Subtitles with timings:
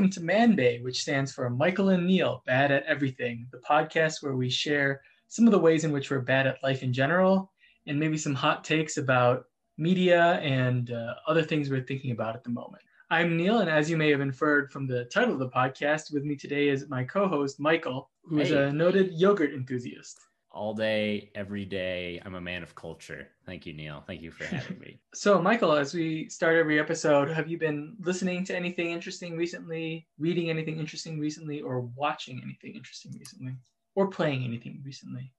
[0.00, 4.22] welcome to Man Bay, which stands for Michael and Neil, Bad at Everything, the podcast
[4.22, 7.52] where we share some of the ways in which we're bad at life in general
[7.86, 9.44] and maybe some hot takes about
[9.76, 12.82] media and uh, other things we're thinking about at the moment.
[13.10, 16.24] I'm Neil, and as you may have inferred from the title of the podcast, with
[16.24, 18.68] me today is my co host, Michael, who is Hey.
[18.68, 20.18] a noted yogurt enthusiast.
[20.52, 22.20] All day, every day.
[22.24, 23.28] I'm a man of culture.
[23.46, 24.02] Thank you, Neil.
[24.06, 25.00] Thank you for having me.
[25.14, 30.06] So, Michael, as we start every episode, have you been listening to anything interesting recently,
[30.18, 33.54] reading anything interesting recently, or watching anything interesting recently,
[33.94, 35.32] or playing anything recently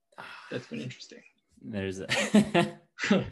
[0.50, 1.22] that's been interesting?
[1.60, 2.76] There's a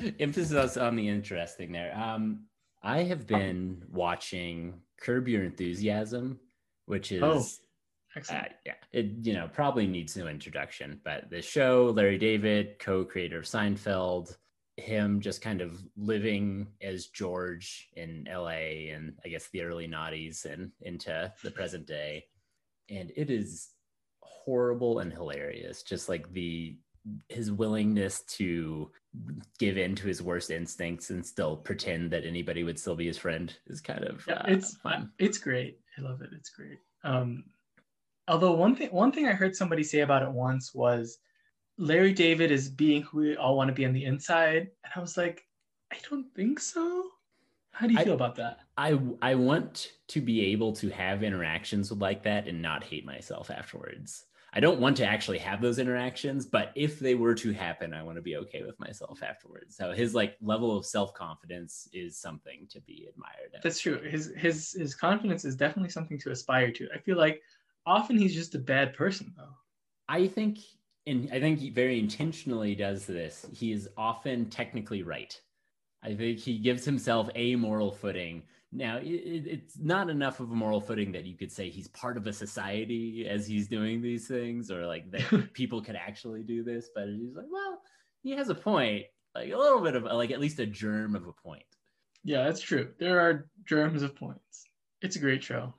[0.20, 1.96] emphasis on the interesting there.
[1.96, 2.44] Um,
[2.82, 6.40] I have been watching Curb Your Enthusiasm,
[6.86, 7.44] which is Oh,
[8.16, 8.44] Excellent.
[8.44, 13.38] uh, yeah, it you know probably needs no introduction, but the show, Larry David, co-creator
[13.38, 14.36] of Seinfeld,
[14.76, 20.44] him just kind of living as George in LA and I guess the early noughties
[20.44, 22.24] and into the present day,
[22.90, 23.70] and it is
[24.20, 25.82] horrible and hilarious.
[25.82, 26.76] Just like the
[27.28, 28.90] his willingness to
[29.58, 33.18] give in to his worst instincts and still pretend that anybody would still be his
[33.18, 35.10] friend is kind of Yeah, uh, it's fun.
[35.18, 35.80] It's great.
[35.98, 36.30] I love it.
[36.32, 36.78] It's great.
[37.04, 37.44] Um,
[38.28, 41.18] although one thing one thing I heard somebody say about it once was
[41.78, 45.00] Larry David is being who we all want to be on the inside, and I
[45.00, 45.44] was like,
[45.92, 47.08] I don't think so.
[47.72, 48.60] How do you I- feel about that?
[48.76, 53.04] I I want to be able to have interactions with like that and not hate
[53.04, 54.24] myself afterwards.
[54.54, 58.02] I don't want to actually have those interactions, but if they were to happen, I
[58.02, 59.76] want to be okay with myself afterwards.
[59.76, 63.56] So his like level of self-confidence is something to be admired.
[63.62, 64.02] That's true.
[64.02, 66.88] His his his confidence is definitely something to aspire to.
[66.94, 67.40] I feel like
[67.86, 69.56] often he's just a bad person though.
[70.08, 70.58] I think
[71.06, 73.46] and I think he very intentionally does this.
[73.52, 75.38] He is often technically right.
[76.02, 78.42] I think he gives himself a moral footing.
[78.72, 81.88] Now, it, it- it's not enough of a moral footing that you could say he's
[81.88, 86.42] part of a society as he's doing these things, or like that people could actually
[86.42, 86.88] do this.
[86.94, 87.80] But he's like, well,
[88.22, 89.04] he has a point,
[89.34, 91.64] like a little bit of like at least a germ of a point.
[92.24, 92.92] Yeah, that's true.
[92.98, 94.64] There are germs of points.
[95.02, 95.74] It's a great show.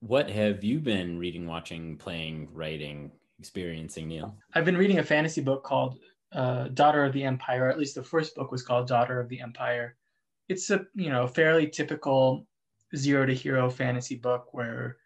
[0.00, 4.36] What have you been reading, watching, playing, writing, experiencing, Neil?
[4.54, 5.98] I've been reading a fantasy book called
[6.32, 7.66] uh, Daughter of the Empire.
[7.66, 9.96] Or at least the first book was called Daughter of the Empire.
[10.48, 12.46] It's a you know fairly typical
[12.96, 14.96] zero to hero fantasy book where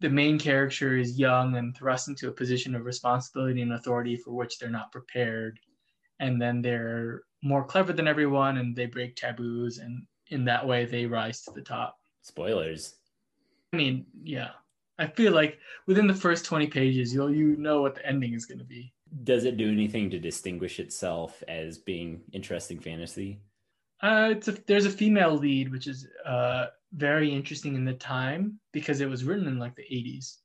[0.00, 4.32] the main character is young and thrust into a position of responsibility and authority for
[4.32, 5.58] which they're not prepared,
[6.20, 10.84] and then they're more clever than everyone and they break taboos and in that way
[10.84, 11.96] they rise to the top.
[12.22, 12.96] Spoilers.
[13.74, 14.50] I mean, yeah.
[15.00, 15.58] I feel like
[15.88, 18.92] within the first 20 pages, you'll you know what the ending is going to be.
[19.24, 23.40] Does it do anything to distinguish itself as being interesting fantasy?
[24.00, 28.60] Uh, it's a, there's a female lead, which is uh, very interesting in the time
[28.72, 30.36] because it was written in like the 80s.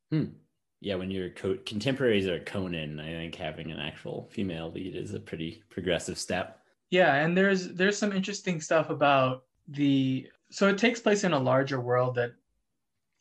[0.82, 5.14] Yeah, when your co- contemporaries are Conan, I think having an actual female lead is
[5.14, 6.62] a pretty progressive step.
[6.90, 11.40] Yeah, and there's there's some interesting stuff about the so it takes place in a
[11.40, 12.32] larger world that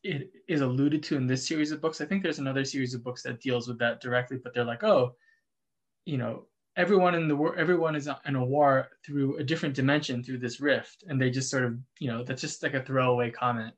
[0.03, 2.01] it is alluded to in this series of books.
[2.01, 4.85] I think there's another series of books that deals with that directly, but they're like,
[4.85, 5.15] oh,
[6.05, 10.23] you know, everyone in the world, everyone is in a war through a different dimension
[10.23, 13.31] through this rift, and they just sort of, you know, that's just like a throwaway
[13.31, 13.75] comment.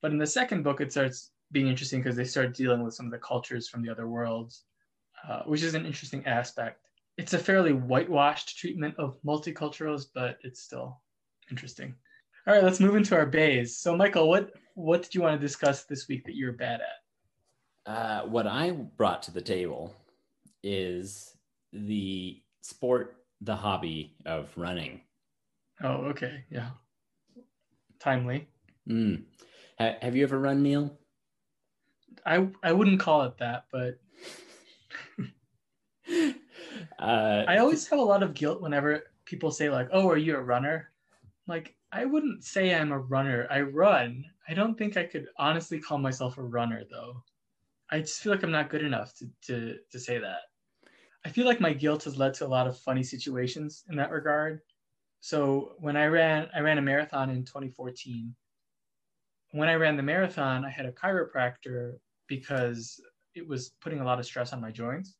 [0.00, 3.06] But in the second book, it starts being interesting because they start dealing with some
[3.06, 4.64] of the cultures from the other worlds,
[5.28, 6.80] uh, which is an interesting aspect
[7.18, 11.02] it's a fairly whitewashed treatment of multiculturals, but it's still
[11.50, 11.94] interesting.
[12.46, 13.76] All right, let's move into our bays.
[13.76, 17.92] So, Michael, what what did you want to discuss this week that you're bad at?
[17.92, 19.92] Uh, what I brought to the table
[20.62, 21.36] is
[21.72, 25.00] the sport, the hobby of running.
[25.82, 26.70] Oh, okay, yeah,
[27.98, 28.46] timely.
[28.88, 29.24] Mm.
[29.80, 30.96] Ha- have you ever run, Neil?
[32.24, 33.98] I I wouldn't call it that, but
[37.00, 40.36] uh, I always have a lot of guilt whenever people say like, "Oh, are you
[40.36, 40.90] a runner?"
[41.48, 43.46] Like, I wouldn't say I'm a runner.
[43.50, 44.24] I run.
[44.48, 47.22] I don't think I could honestly call myself a runner though.
[47.90, 50.40] I just feel like I'm not good enough to to to say that.
[51.24, 54.10] I feel like my guilt has led to a lot of funny situations in that
[54.10, 54.60] regard.
[55.20, 58.34] So when I ran, I ran a marathon in 2014.
[59.52, 61.94] When I ran the marathon, I had a chiropractor
[62.28, 63.00] because
[63.34, 65.16] it was putting a lot of stress on my joints.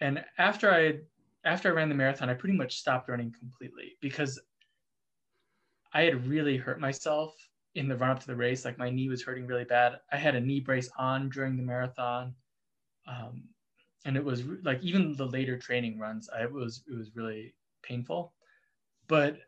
[0.00, 1.00] And after I
[1.44, 4.40] after I ran the marathon, I pretty much stopped running completely because
[5.92, 7.34] I had really hurt myself
[7.74, 8.64] in the run up to the race.
[8.64, 10.00] Like my knee was hurting really bad.
[10.12, 12.34] I had a knee brace on during the marathon.
[13.06, 13.44] Um,
[14.04, 17.14] and it was re- like even the later training runs, I it was it was
[17.14, 18.32] really painful.
[19.08, 19.38] But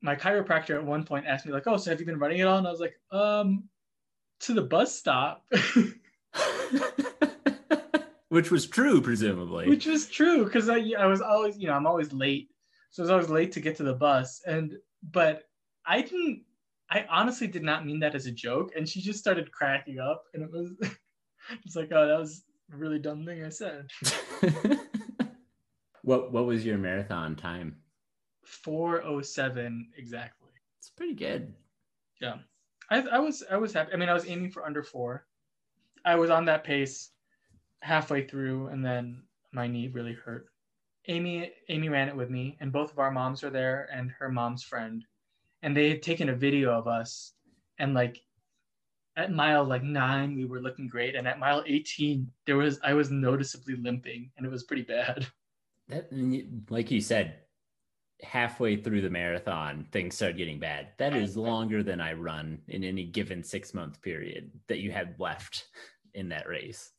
[0.00, 2.46] my chiropractor at one point asked me like, "Oh, so have you been running at
[2.46, 3.68] all?" And I was like, "Um,
[4.40, 5.44] to the bus stop.
[8.28, 9.68] Which was true, presumably.
[9.68, 12.50] Which was true because I I was always you know I'm always late,
[12.90, 15.47] so I was always late to get to the bus, and but
[15.88, 16.42] I didn't.
[16.90, 20.24] I honestly did not mean that as a joke, and she just started cracking up,
[20.34, 20.70] and it was
[21.64, 23.90] it's like oh that was a really dumb thing I said.
[26.02, 27.76] what what was your marathon time?
[28.44, 30.48] 407 exactly.
[30.78, 31.52] It's pretty good.
[32.20, 32.36] Yeah.
[32.90, 33.92] I, I was I was happy.
[33.92, 35.26] I mean, I was aiming for under four.
[36.04, 37.10] I was on that pace
[37.80, 40.46] halfway through, and then my knee really hurt.
[41.06, 44.30] Amy Amy ran it with me, and both of our moms were there, and her
[44.30, 45.04] mom's friend,
[45.62, 47.32] and they had taken a video of us,
[47.78, 48.20] and like
[49.16, 52.94] at mile like nine we were looking great, and at mile eighteen there was I
[52.94, 55.26] was noticeably limping, and it was pretty bad.
[55.90, 56.10] That
[56.68, 57.36] like you said,
[58.22, 60.88] halfway through the marathon, things start getting bad.
[60.98, 65.14] That is longer than I run in any given six month period that you had
[65.18, 65.68] left
[66.14, 66.90] in that race.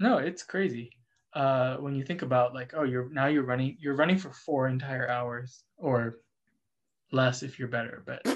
[0.00, 0.90] No, it's crazy.
[1.34, 4.68] Uh, when you think about like, oh, you're now you're running, you're running for four
[4.68, 6.18] entire hours or
[7.12, 8.02] less if you're better.
[8.04, 8.26] But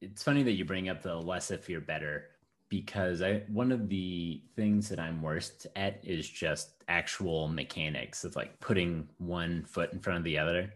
[0.00, 2.26] it's funny that you bring up the less if you're better
[2.68, 8.36] because I one of the things that I'm worst at is just actual mechanics of
[8.36, 10.72] like putting one foot in front of the other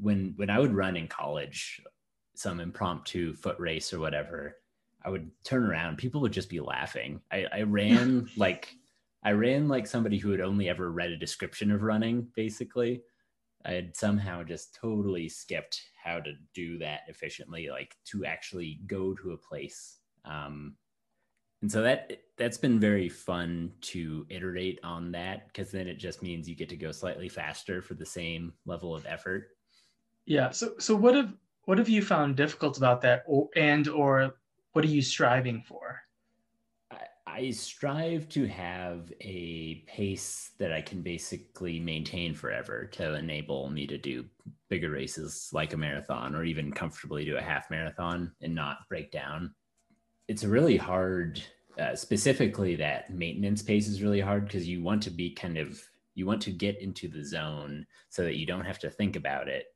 [0.00, 1.80] when when I would run in college,
[2.34, 4.56] some impromptu foot race or whatever,
[5.04, 7.20] I would turn around, people would just be laughing.
[7.32, 8.74] I, I ran like
[9.22, 13.02] I ran like somebody who had only ever read a description of running, basically.
[13.66, 19.14] I had somehow just totally skipped how to do that efficiently, like to actually go
[19.14, 19.98] to a place.
[20.24, 20.76] Um,
[21.62, 26.22] and so that that's been very fun to iterate on that because then it just
[26.22, 29.48] means you get to go slightly faster for the same level of effort
[30.26, 30.50] yeah.
[30.50, 31.32] So so what have
[31.64, 34.34] what have you found difficult about that, or, and or
[34.72, 36.00] what are you striving for?
[37.36, 43.86] I, strive to have a pace that I can basically maintain forever to enable me
[43.86, 44.24] to do
[44.68, 49.12] bigger races like a marathon or even comfortably do a half marathon and not break
[49.12, 49.54] down.
[50.28, 51.42] It's really hard,
[51.78, 55.80] uh, specifically that maintenance pace is really hard because you want to be kind of
[56.14, 59.48] you want to get into the zone so that you don't have to think about
[59.48, 59.66] it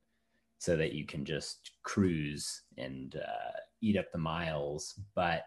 [0.58, 4.98] so that you can just cruise and uh, eat up the miles.
[5.14, 5.44] But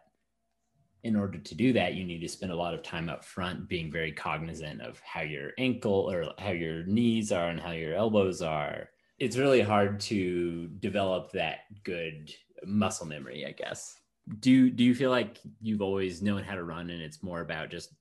[1.03, 3.67] in order to do that, you need to spend a lot of time up front
[3.67, 7.93] being very cognizant of how your ankle or how your knees are and how your
[7.93, 8.89] elbows are.
[9.19, 12.33] It's really hard to develop that good
[12.65, 13.99] muscle memory, I guess.
[14.39, 17.69] Do do you feel like you've always known how to run and it's more about
[17.69, 17.93] just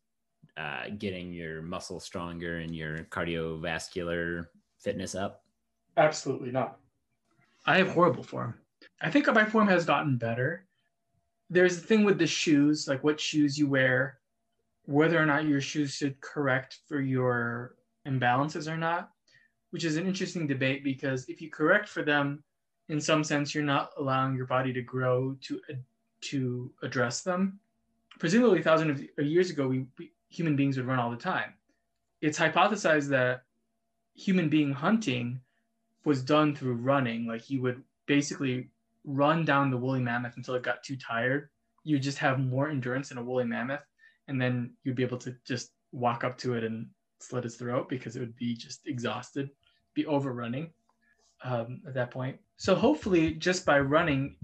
[0.56, 4.46] uh, getting your muscle stronger and your cardiovascular
[4.78, 5.43] fitness up?
[5.96, 6.78] Absolutely not.
[7.66, 8.55] I have horrible form.
[9.00, 10.66] I think my form has gotten better.
[11.52, 14.19] There's the thing with the shoes, like what shoes you wear,
[14.87, 17.75] whether or not your shoes should correct for your
[18.08, 19.10] imbalances or not,
[19.70, 22.43] which is an interesting debate because if you correct for them,
[22.88, 25.75] in some sense, you're not allowing your body to grow to uh,
[26.22, 27.60] to address them.
[28.19, 31.52] Presumably, thousands of years ago, we, we human beings would run all the time.
[32.22, 33.43] It's hypothesized that
[34.14, 35.40] human being hunting
[36.06, 37.26] was done through running.
[37.26, 38.70] Like you would basically
[39.04, 41.48] run down the woolly mammoth until it got too tired.
[41.84, 43.82] You just have more endurance than a woolly mammoth,
[44.28, 46.86] and then you'd be able to just walk up to it and
[47.20, 49.50] slit its throat because it would be just exhausted,
[49.94, 50.70] be overrunning
[51.44, 52.38] um, at that point.
[52.56, 54.36] So hopefully, just by running,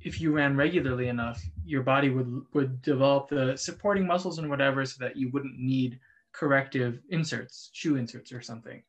[0.00, 4.84] if you ran regularly enough, your body would would develop the supporting muscles and whatever,
[4.84, 6.00] so that you wouldn't need
[6.32, 8.82] corrective inserts, shoe inserts or something.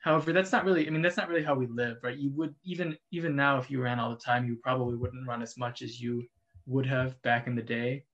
[0.00, 2.16] However, that's not really, I mean, that's not really how we live, right?
[2.16, 5.42] You would even even now, if you ran all the time, you probably wouldn't run
[5.42, 6.24] as much as you
[6.66, 8.04] would have back in the day.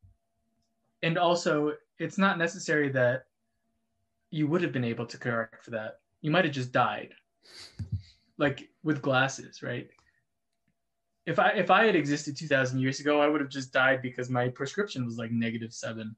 [1.02, 3.26] And also, it's not necessary that
[4.30, 6.00] you would have been able to correct for that.
[6.22, 7.14] You might have just died.
[8.38, 9.88] Like with glasses, right?
[11.24, 14.28] If I if I had existed 2000 years ago, I would have just died because
[14.28, 16.14] my prescription was like negative 7.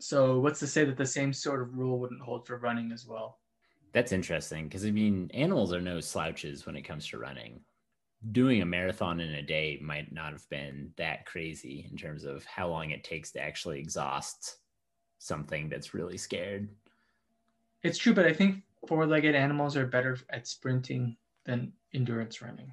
[0.00, 3.06] So, what's to say that the same sort of rule wouldn't hold for running as
[3.06, 3.39] well?
[3.92, 7.60] That's interesting because I mean, animals are no slouches when it comes to running.
[8.32, 12.44] Doing a marathon in a day might not have been that crazy in terms of
[12.44, 14.58] how long it takes to actually exhaust
[15.18, 16.68] something that's really scared.
[17.82, 21.16] It's true, but I think four legged animals are better at sprinting
[21.46, 22.72] than endurance running.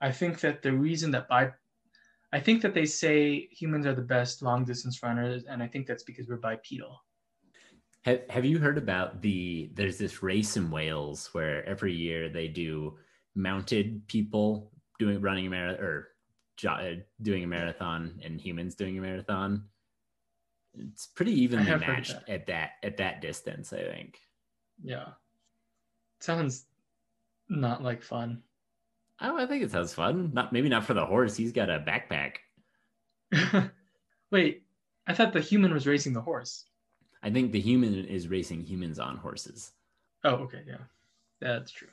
[0.00, 4.40] I think that the reason that I think that they say humans are the best
[4.40, 6.96] long distance runners, and I think that's because we're bipedal.
[8.02, 12.48] Have, have you heard about the there's this race in Wales where every year they
[12.48, 12.96] do
[13.34, 16.08] mounted people doing running a marathon or
[16.68, 16.90] uh,
[17.22, 19.64] doing a marathon and humans doing a marathon
[20.78, 22.28] It's pretty evenly matched that.
[22.28, 24.18] at that at that distance, I think.
[24.82, 25.08] Yeah.
[26.20, 26.66] Sounds
[27.48, 28.42] not like fun.
[29.20, 30.30] Oh, I think it sounds fun.
[30.32, 31.36] Not maybe not for the horse.
[31.36, 32.36] He's got a backpack.
[34.30, 34.62] Wait,
[35.06, 36.64] I thought the human was racing the horse.
[37.22, 39.72] I think the human is racing humans on horses.
[40.24, 40.84] Oh, okay, yeah.
[41.40, 41.88] That's true.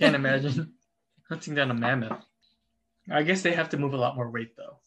[0.00, 0.72] Can't imagine
[1.28, 2.24] hunting down a mammoth.
[3.10, 4.78] I guess they have to move a lot more weight though.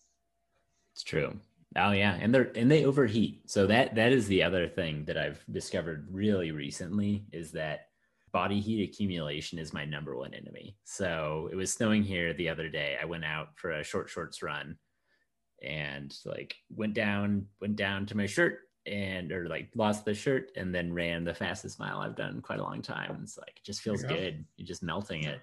[0.94, 1.40] It's true.
[1.76, 3.50] Oh yeah, and they're and they overheat.
[3.50, 7.88] So that that is the other thing that I've discovered really recently is that
[8.32, 10.76] body heat accumulation is my number one enemy.
[10.84, 12.98] So it was snowing here the other day.
[13.02, 14.78] I went out for a short shorts run
[15.64, 20.51] and like went down went down to my shirt and or like lost the shirt
[20.55, 23.19] and then ran the fastest mile I've done in quite a long time.
[23.21, 24.45] It's like it just feels you good.
[24.57, 25.39] You're just melting it.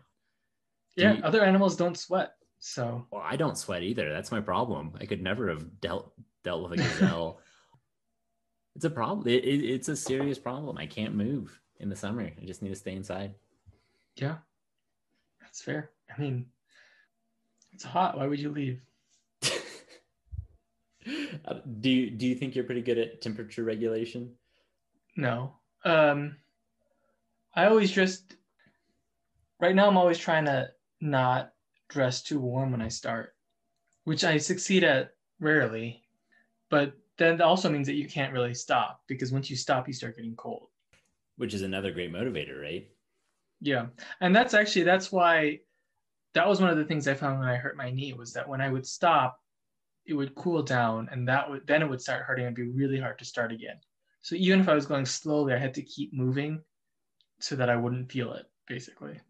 [0.96, 2.32] Do Yeah, you- other animals don't sweat.
[2.58, 4.10] So Well, I don't sweat either.
[4.12, 4.92] That's my problem.
[5.00, 6.12] I could never have dealt
[6.42, 7.40] dealt with a gazelle.
[8.74, 9.28] it's a problem.
[9.28, 10.78] It, it, it's a serious problem.
[10.78, 12.22] I can't move in the summer.
[12.40, 13.34] I just need to stay inside.
[14.16, 14.36] yeah.
[15.40, 15.90] That's fair.
[16.14, 16.46] I mean
[17.72, 18.16] it's hot.
[18.16, 18.80] Why would you leave?
[21.44, 24.32] Uh, do you do you think you're pretty good at temperature regulation?
[25.16, 25.54] No.
[25.84, 26.36] Um
[27.54, 28.34] I always just
[29.60, 30.70] right now I'm always trying to
[31.00, 31.52] not
[31.88, 33.34] dress too warm when I start,
[34.04, 36.02] which I succeed at rarely.
[36.70, 39.94] But then that also means that you can't really stop because once you stop you
[39.94, 40.68] start getting cold.
[41.36, 42.88] Which is another great motivator, right?
[43.60, 43.86] Yeah.
[44.20, 45.60] And that's actually that's why
[46.34, 48.48] that was one of the things I found when I hurt my knee was that
[48.48, 49.40] when I would stop,
[50.06, 52.98] it would cool down and that would then it would start hurting and be really
[52.98, 53.76] hard to start again.
[54.22, 56.60] So even if I was going slowly, I had to keep moving
[57.38, 59.20] so that I wouldn't feel it, basically.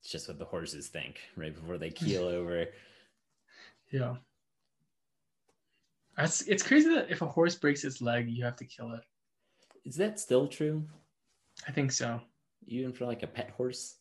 [0.00, 2.66] It's just what the horses think right before they keel over.
[3.90, 4.16] Yeah.
[6.16, 9.00] That's it's crazy that if a horse breaks its leg, you have to kill it.
[9.84, 10.84] Is that still true?
[11.66, 12.20] I think so.
[12.66, 13.96] Even for like a pet horse?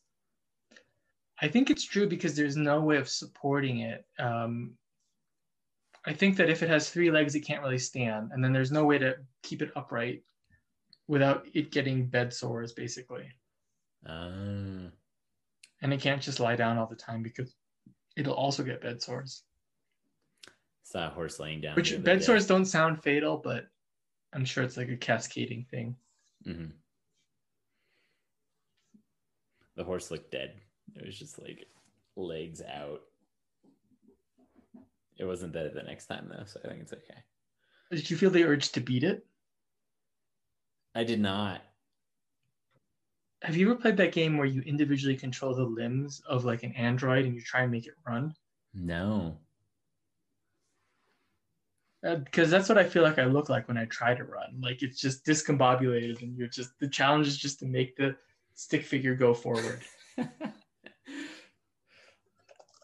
[1.42, 4.06] I think it's true because there's no way of supporting it.
[4.20, 4.74] Um,
[6.06, 8.72] I think that if it has three legs, it can't really stand, and then there's
[8.72, 10.24] no way to keep it upright
[11.08, 13.28] without it getting bed sores, basically.
[14.06, 14.90] Uh,
[15.84, 17.56] And it can't just lie down all the time because
[18.16, 19.44] it'll also get bed sores.
[20.84, 21.76] saw a horse laying down.
[21.76, 23.68] Which bed sores don't sound fatal, but
[24.34, 25.96] I'm sure it's like a cascading thing.
[26.46, 26.72] Mhm.
[29.76, 30.60] The horse looked dead.
[30.96, 31.66] It was just like
[32.16, 33.02] legs out.
[35.22, 37.22] It wasn't dead the next time though, so I think it's okay.
[37.92, 39.24] Did you feel the urge to beat it?
[40.96, 41.62] I did not.
[43.44, 46.72] Have you ever played that game where you individually control the limbs of like an
[46.72, 48.34] android and you try and make it run?
[48.74, 49.38] No.
[52.04, 54.60] Uh, because that's what I feel like I look like when I try to run.
[54.60, 58.16] Like it's just discombobulated, and you're just the challenge is just to make the
[58.56, 59.84] stick figure go forward.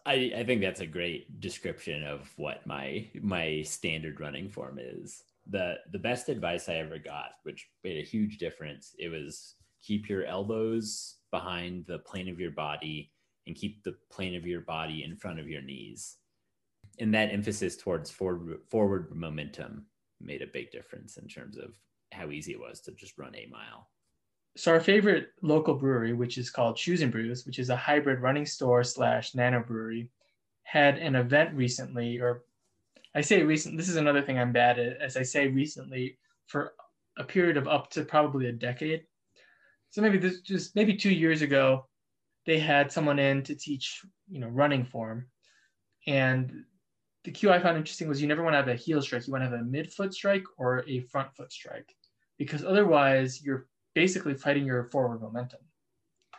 [0.08, 5.22] I, I think that's a great description of what my my standard running form is.
[5.50, 10.08] The the best advice I ever got, which made a huge difference, it was keep
[10.08, 13.12] your elbows behind the plane of your body
[13.46, 16.16] and keep the plane of your body in front of your knees.
[16.98, 19.86] And that emphasis towards forward forward momentum
[20.22, 21.78] made a big difference in terms of
[22.12, 23.88] how easy it was to just run a mile.
[24.58, 28.18] So our favorite local brewery, which is called Shoes and Brews, which is a hybrid
[28.18, 30.10] running store slash nano brewery,
[30.64, 32.42] had an event recently, or
[33.14, 33.76] I say recent.
[33.76, 36.72] This is another thing I'm bad at, as I say recently for
[37.16, 39.04] a period of up to probably a decade.
[39.90, 41.86] So maybe this just maybe two years ago,
[42.44, 45.28] they had someone in to teach you know running form,
[46.08, 46.64] and
[47.22, 49.24] the cue I found interesting was you never want to have a heel strike.
[49.24, 51.94] You want to have a mid foot strike or a front foot strike,
[52.38, 55.58] because otherwise you're basically fighting your forward momentum.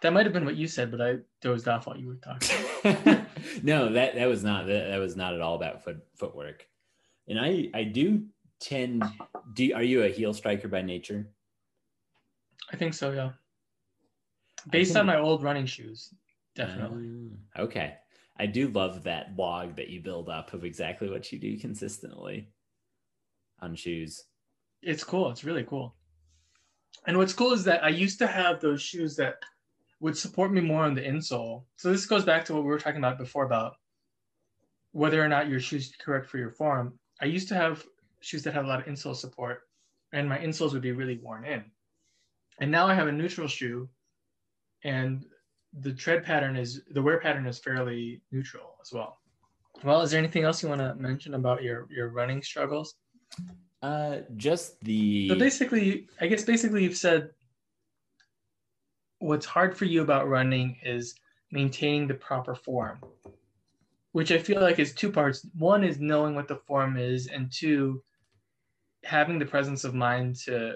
[0.02, 2.56] That might have been what you said, but I dozed off while you were talking.
[3.64, 6.66] no, that that was not that, that was not at all about foot footwork.
[7.28, 8.24] And I I do
[8.62, 9.04] tend
[9.54, 11.28] do are you a heel striker by nature?
[12.72, 13.32] I think so, yeah.
[14.70, 16.14] Based on my old running shoes,
[16.56, 17.10] definitely.
[17.58, 17.96] Ah, okay.
[18.38, 22.48] I do love that blog that you build up of exactly what you do consistently
[23.60, 24.24] on shoes.
[24.82, 25.30] It's cool.
[25.30, 25.96] It's really cool.
[27.08, 29.36] And what's cool is that I used to have those shoes that
[30.00, 31.64] would support me more on the insole.
[31.76, 33.76] So this goes back to what we were talking about before about
[34.92, 36.98] whether or not your shoes correct for your form.
[37.22, 37.86] I used to have
[38.22, 39.62] shoes that had a lot of insole support,
[40.14, 41.64] and my insoles would be really worn in.
[42.60, 43.90] And now I have a neutral shoe,
[44.84, 45.26] and
[45.82, 49.20] the tread pattern is the wear pattern is fairly neutral as well.
[49.84, 52.96] Well, is there anything else you want to mention about your your running struggles?
[53.82, 55.30] Uh, just the.
[55.30, 57.30] So basically, I guess basically you've said
[59.20, 61.16] what's hard for you about running is
[61.52, 63.00] maintaining the proper form,
[64.12, 65.46] which I feel like is two parts.
[65.58, 68.04] One is knowing what the form is, and two,
[69.04, 70.76] having the presence of mind to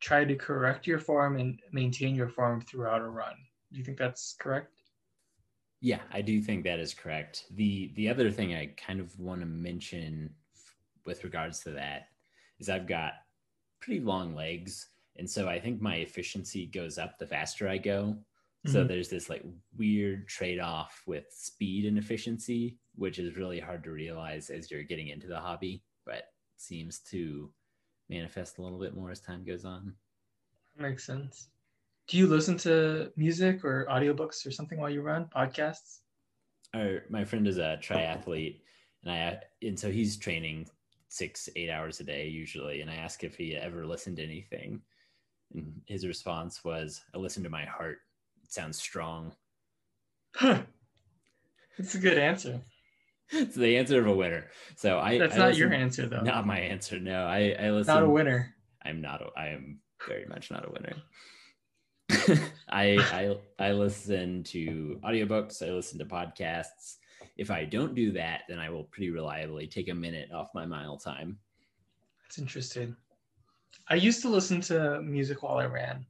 [0.00, 3.34] try to correct your form and maintain your form throughout a run.
[3.70, 4.72] Do you think that's correct?
[5.80, 7.44] Yeah, I do think that is correct.
[7.54, 10.30] The the other thing I kind of want to mention
[11.04, 12.08] with regards to that
[12.62, 13.14] is I've got
[13.80, 18.16] pretty long legs and so I think my efficiency goes up the faster I go.
[18.64, 18.88] So mm-hmm.
[18.88, 19.44] there's this like
[19.76, 25.08] weird trade-off with speed and efficiency, which is really hard to realize as you're getting
[25.08, 26.28] into the hobby, but
[26.58, 27.50] seems to
[28.08, 29.94] manifest a little bit more as time goes on.
[30.78, 31.48] Makes sense.
[32.06, 35.98] Do you listen to music or audiobooks or something while you run podcasts?
[36.72, 38.60] Our, my friend is a triathlete
[39.02, 40.68] and I and so he's training
[41.12, 42.80] six, eight hours a day usually.
[42.80, 44.80] And I asked if he ever listened to anything.
[45.54, 47.98] And his response was, I listen to my heart.
[48.42, 49.32] It sounds strong.
[50.34, 50.62] Huh.
[51.78, 52.62] That's a good answer.
[53.30, 54.46] it's the answer of a winner.
[54.76, 56.22] So I That's I not listen, your answer though.
[56.22, 56.98] Not my answer.
[56.98, 57.94] No, I, I listen.
[57.94, 58.54] Not a winner.
[58.82, 60.96] I'm not a, I am very much not a winner.
[62.70, 66.96] I I I listen to audiobooks, I listen to podcasts.
[67.36, 70.66] If I don't do that, then I will pretty reliably take a minute off my
[70.66, 71.38] mile time.
[72.24, 72.96] That's interesting.
[73.88, 76.06] I used to listen to music while I ran.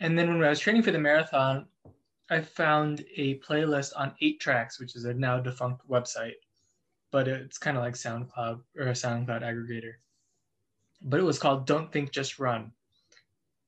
[0.00, 1.66] And then when I was training for the marathon,
[2.28, 6.34] I found a playlist on 8tracks, which is a now defunct website,
[7.12, 9.94] but it's kind of like SoundCloud or a SoundCloud aggregator.
[11.02, 12.72] But it was called Don't Think Just Run.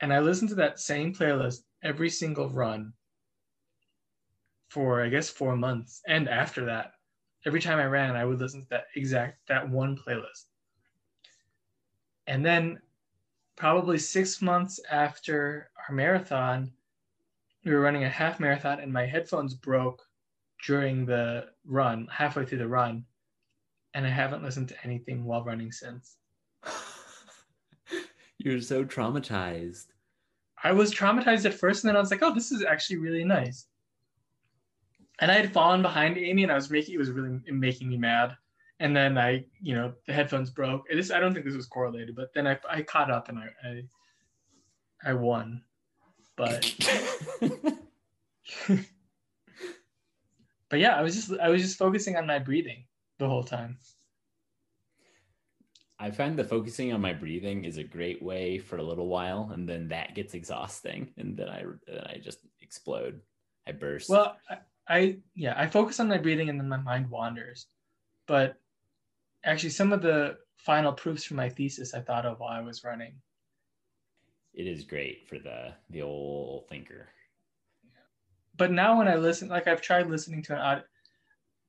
[0.00, 2.92] And I listened to that same playlist every single run
[4.68, 6.92] for I guess 4 months and after that.
[7.46, 10.46] Every time I ran, I would listen to that exact that one playlist.
[12.26, 12.80] And then
[13.56, 16.72] probably six months after our marathon,
[17.64, 20.02] we were running a half marathon and my headphones broke
[20.64, 23.04] during the run, halfway through the run.
[23.94, 26.16] And I haven't listened to anything while running since.
[28.38, 29.86] You're so traumatized.
[30.62, 33.24] I was traumatized at first, and then I was like, oh, this is actually really
[33.24, 33.66] nice.
[35.20, 37.96] And I had fallen behind Amy, and I was making it was really making me
[37.96, 38.36] mad
[38.80, 40.88] and then I, you know, the headphones broke.
[40.88, 43.48] This I don't think this was correlated, but then I, I caught up and I,
[43.64, 43.82] I,
[45.10, 45.62] I won,
[46.36, 46.72] but,
[50.68, 52.84] but yeah, I was just I was just focusing on my breathing
[53.18, 53.78] the whole time.
[56.00, 59.50] I find the focusing on my breathing is a great way for a little while,
[59.52, 63.20] and then that gets exhausting, and then I then I just explode.
[63.66, 64.08] I burst.
[64.08, 64.36] Well,
[64.88, 67.66] I, yeah, I focus on my breathing, and then my mind wanders.
[68.26, 68.56] But
[69.44, 72.84] actually some of the final proofs for my thesis I thought of while I was
[72.84, 73.14] running.
[74.54, 77.08] It is great for the the old thinker.
[78.56, 80.84] But now when I listen, like I've tried listening to an audio,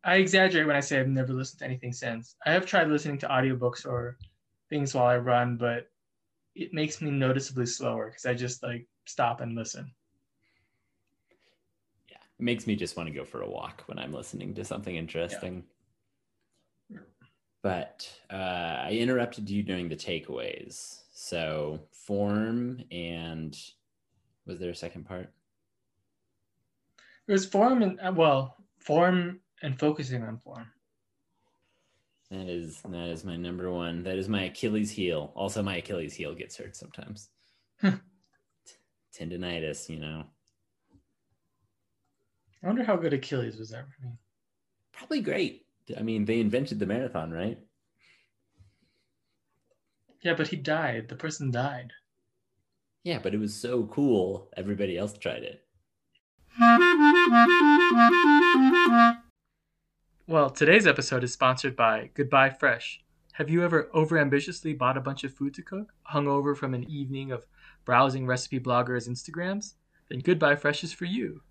[0.03, 2.35] I exaggerate when I say I've never listened to anything since.
[2.45, 4.17] I have tried listening to audiobooks or
[4.69, 5.87] things while I run, but
[6.55, 9.93] it makes me noticeably slower because I just like stop and listen.
[12.39, 14.95] It makes me just want to go for a walk when I'm listening to something
[14.95, 15.55] interesting.
[15.55, 15.61] Yeah
[17.61, 21.01] but uh, I interrupted you during the takeaways.
[21.13, 23.57] So form and
[24.45, 25.31] was there a second part?
[27.27, 30.67] It was form and uh, well, form and focusing on form.
[32.31, 34.03] That is that is my number one.
[34.03, 35.31] That is my Achilles heel.
[35.35, 37.29] Also, my Achilles heel gets hurt sometimes.
[39.13, 40.23] Tendonitis, you know.
[42.63, 43.87] I wonder how good Achilles was ever.
[44.91, 45.65] Probably great.
[45.97, 47.57] I mean, they invented the marathon, right?
[50.21, 51.07] Yeah, but he died.
[51.07, 51.93] The person died.
[53.03, 54.49] Yeah, but it was so cool.
[54.57, 55.65] Everybody else tried it.
[60.27, 63.01] Well, today's episode is sponsored by Goodbye Fresh.
[63.33, 66.83] Have you ever overambitiously bought a bunch of food to cook, hung over from an
[66.83, 67.45] evening of
[67.85, 69.75] browsing recipe bloggers' Instagrams?
[70.09, 71.41] Then Goodbye Fresh is for you.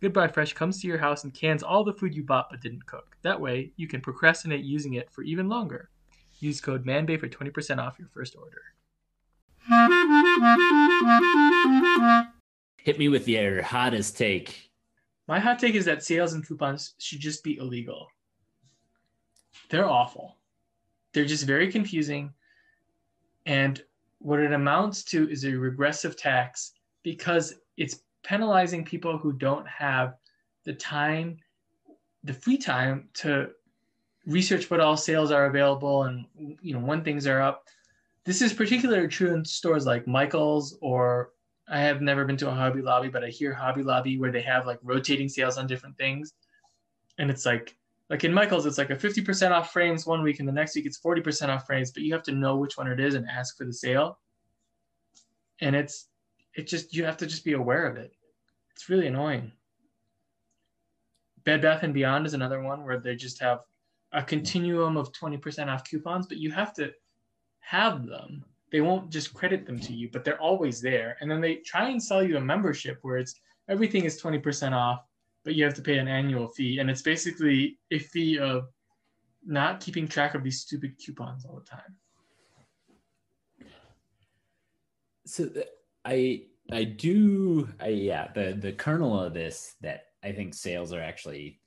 [0.00, 2.84] Goodbye Fresh comes to your house and cans all the food you bought but didn't
[2.86, 3.16] cook.
[3.22, 5.88] That way, you can procrastinate using it for even longer.
[6.38, 8.60] Use code MANBAY for 20% off your first order.
[12.76, 14.70] Hit me with your hottest take.
[15.28, 18.06] My hot take is that sales and coupons should just be illegal.
[19.70, 20.36] They're awful.
[21.12, 22.32] They're just very confusing.
[23.46, 23.82] And
[24.18, 30.14] what it amounts to is a regressive tax because it's penalizing people who don't have
[30.64, 31.38] the time,
[32.24, 33.50] the free time to
[34.26, 37.62] research what all sales are available and you know when things are up
[38.26, 41.30] this is particularly true in stores like Michael's or
[41.68, 44.42] I have never been to a Hobby Lobby, but I hear Hobby Lobby where they
[44.42, 46.32] have like rotating sales on different things.
[47.18, 47.76] And it's like,
[48.10, 50.86] like in Michael's, it's like a 50% off frames one week and the next week
[50.86, 53.56] it's 40% off frames, but you have to know which one it is and ask
[53.56, 54.18] for the sale.
[55.60, 56.08] And it's,
[56.54, 58.12] it just, you have to just be aware of it.
[58.76, 59.52] It's really annoying.
[61.44, 63.60] Bed Bath and Beyond is another one where they just have
[64.12, 66.92] a continuum of 20% off coupons, but you have to
[67.60, 68.44] have them.
[68.70, 71.16] They won't just credit them to you, but they're always there.
[71.20, 75.00] And then they try and sell you a membership where it's everything is 20% off,
[75.42, 76.78] but you have to pay an annual fee.
[76.78, 78.68] And it's basically a fee of
[79.46, 81.96] not keeping track of these stupid coupons all the time.
[85.24, 85.48] So
[86.04, 91.00] I I do I yeah, the the kernel of this that I think sales are
[91.00, 91.60] actually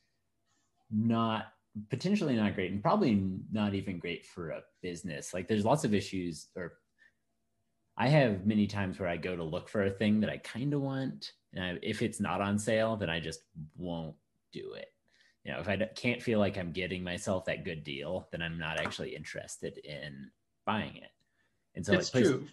[0.92, 1.46] not
[1.90, 5.34] potentially not great and probably not even great for a business.
[5.34, 6.74] Like there's lots of issues or
[8.00, 10.74] I have many times where I go to look for a thing that I kind
[10.74, 11.34] of want.
[11.54, 13.42] And I, if it's not on sale, then I just
[13.78, 14.16] won't
[14.54, 14.88] do it.
[15.44, 18.58] You know, if I can't feel like I'm getting myself that good deal, then I'm
[18.58, 20.32] not actually interested in
[20.66, 21.10] buying it.
[21.76, 22.48] And so, it's like true.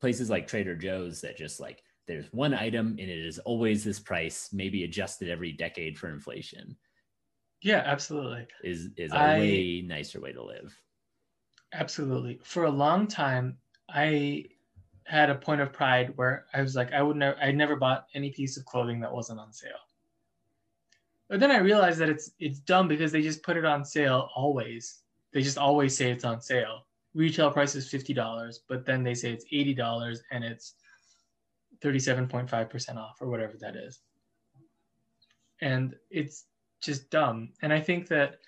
[0.00, 3.98] Places like Trader Joe's that just like there's one item and it is always this
[3.98, 6.76] price, maybe adjusted every decade for inflation.
[7.62, 8.46] Yeah, absolutely.
[8.62, 10.78] Is is a I- way nicer way to live.
[11.72, 12.38] Absolutely.
[12.44, 13.56] For a long time,
[13.88, 14.44] I
[15.04, 18.06] had a point of pride where I was like, I would never, I never bought
[18.14, 19.72] any piece of clothing that wasn't on sale.
[21.28, 24.28] But then I realized that it's it's dumb because they just put it on sale
[24.36, 25.00] always.
[25.32, 26.86] They just always say it's on sale.
[27.14, 30.74] Retail price is fifty dollars, but then they say it's eighty dollars and it's
[31.80, 34.00] thirty-seven point five percent off or whatever that is.
[35.60, 36.46] And it's
[36.82, 37.50] just dumb.
[37.62, 38.40] And I think that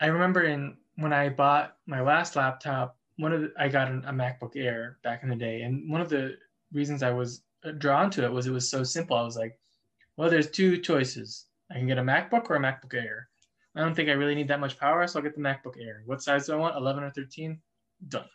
[0.00, 4.04] I remember in when I bought my last laptop, one of the, I got an,
[4.06, 6.36] a MacBook Air back in the day, and one of the
[6.72, 7.42] reasons I was
[7.78, 9.16] drawn to it was it was so simple.
[9.16, 9.58] I was like,
[10.16, 11.46] well, there's two choices.
[11.70, 13.28] I can get a MacBook or a MacBook Air.
[13.76, 16.02] I don't think I really need that much power, so I'll get the MacBook Air.
[16.06, 16.76] What size do I want?
[16.76, 17.58] 11 or 13?
[18.08, 18.28] Done.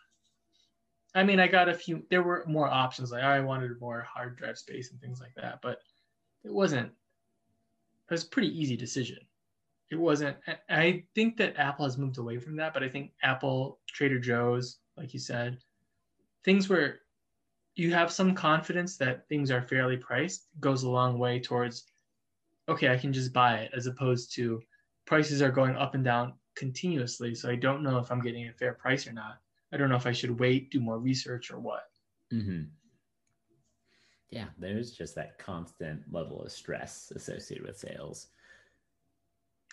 [1.14, 2.04] I mean, I got a few.
[2.10, 3.10] There were more options.
[3.10, 5.80] Like I wanted more hard drive space and things like that, but
[6.44, 6.88] it wasn't.
[6.88, 9.18] It was pretty easy decision
[9.90, 10.36] it wasn't
[10.68, 14.78] i think that apple has moved away from that but i think apple trader joe's
[14.96, 15.58] like you said
[16.44, 17.00] things where
[17.74, 21.84] you have some confidence that things are fairly priced goes a long way towards
[22.68, 24.60] okay i can just buy it as opposed to
[25.06, 28.52] prices are going up and down continuously so i don't know if i'm getting a
[28.52, 29.40] fair price or not.
[29.72, 31.84] I don't know if i should wait do more research or what.
[32.32, 32.62] Mm-hmm.
[34.30, 38.28] Yeah, there's just that constant level of stress associated with sales.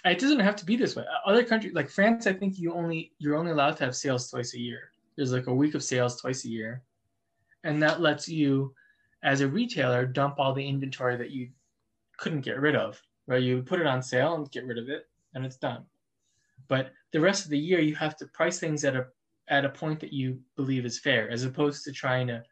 [0.04, 1.04] it doesn't have to be this way.
[1.26, 4.54] Other countries like france i think you only you're only allowed to have sales twice
[4.54, 4.92] a year.
[5.16, 6.84] There's like a week of sales twice a year.
[7.64, 8.74] And that lets you
[9.24, 11.50] as a retailer dump all the inventory that you
[12.18, 13.44] couldn't get rid of right?
[13.44, 15.86] You put it on sale and get rid of it and it's done
[16.68, 19.06] but the rest of the year you have to price things at a
[19.48, 22.44] at a point that you believe is fair as opposed to trying to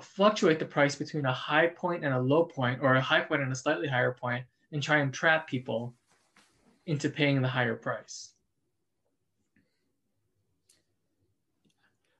[0.00, 3.42] fluctuate the price between a high point and a low point or a high point
[3.42, 5.94] and a slightly higher point and try and trap people
[6.86, 8.30] into paying the higher price.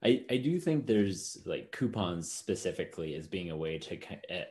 [0.04, 4.44] I, I do think there's like coupons specifically as being a way to uh,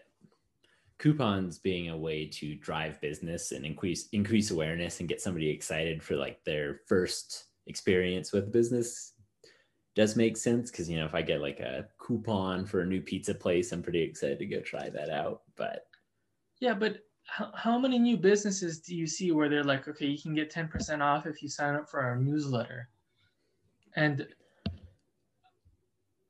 [1.02, 6.04] coupons being a way to drive business and increase increase awareness and get somebody excited
[6.04, 9.14] for like their first experience with business
[9.96, 13.02] does make sense because you know if I get like a coupon for a new
[13.02, 15.42] pizza place, I'm pretty excited to go try that out.
[15.58, 15.88] But
[16.60, 20.22] yeah, but how, how many new businesses do you see where they're like, okay, you
[20.22, 22.88] can get 10% off if you sign up for our newsletter?
[23.96, 24.28] And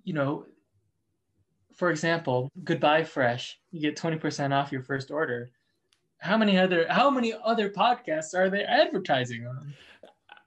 [0.03, 0.45] you know,
[1.81, 5.49] for example, goodbye fresh, you get 20% off your first order.
[6.19, 9.73] How many other how many other podcasts are they advertising on?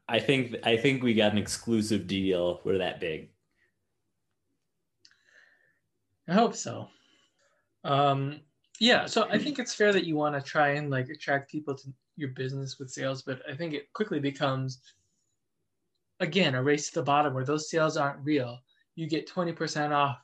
[0.08, 2.60] I think I think we got an exclusive deal.
[2.62, 3.30] We're that big.
[6.28, 6.86] I hope so.
[7.82, 8.38] Um,
[8.78, 11.74] yeah, so I think it's fair that you want to try and like attract people
[11.74, 14.82] to your business with sales, but I think it quickly becomes
[16.20, 18.60] again a race to the bottom where those sales aren't real.
[18.94, 20.18] You get 20% off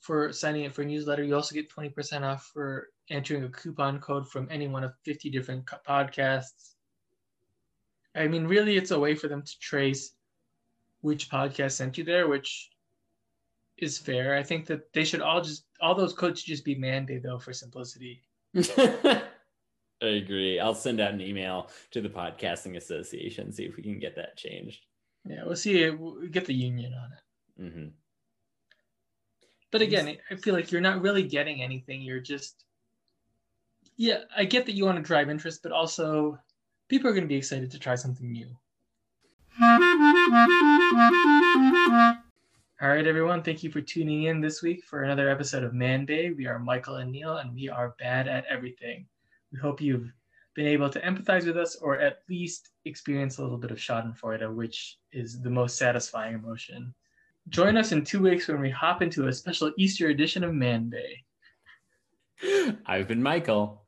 [0.00, 1.22] for signing up for a newsletter.
[1.22, 5.30] You also get 20% off for entering a coupon code from any one of 50
[5.30, 6.74] different podcasts.
[8.14, 10.12] I mean, really, it's a way for them to trace
[11.02, 12.70] which podcast sent you there, which
[13.78, 14.36] is fair.
[14.36, 17.38] I think that they should all just all those codes should just be mandated though
[17.38, 18.22] for simplicity.
[20.02, 20.58] I agree.
[20.58, 24.36] I'll send out an email to the podcasting association see if we can get that
[24.36, 24.86] changed.
[25.26, 25.88] Yeah, we'll see.
[25.90, 27.62] We'll get the union on it.
[27.62, 27.88] Mm-hmm.
[29.70, 32.02] But again, I feel like you're not really getting anything.
[32.02, 32.64] You're just,
[33.96, 36.38] yeah, I get that you want to drive interest, but also
[36.88, 38.48] people are going to be excited to try something new.
[42.82, 43.42] All right, everyone.
[43.42, 46.30] Thank you for tuning in this week for another episode of Man Bay.
[46.30, 49.06] We are Michael and Neil, and we are bad at everything.
[49.52, 50.10] We hope you've
[50.54, 54.52] been able to empathize with us or at least experience a little bit of Schadenfreude,
[54.54, 56.92] which is the most satisfying emotion.
[57.50, 60.88] Join us in two weeks when we hop into a special Easter edition of Man
[60.88, 61.24] Bay.
[62.86, 63.82] I've been Michael.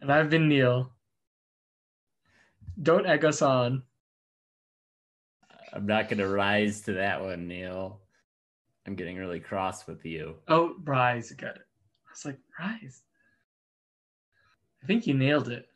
[0.00, 0.90] And I've been Neil.
[2.82, 3.84] Don't egg us on.
[5.72, 8.00] I'm not going to rise to that one, Neil.
[8.86, 10.34] I'm getting really cross with you.
[10.48, 11.30] Oh, rise.
[11.30, 11.62] Got it.
[12.06, 13.02] I was like, rise.
[14.82, 15.68] I think you nailed it.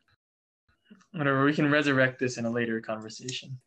[1.12, 1.44] Whatever.
[1.44, 3.58] We can resurrect this in a later conversation.